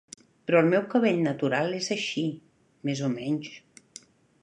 [0.45, 2.25] Però el meu cabell natural és així...
[2.91, 3.55] més o menys.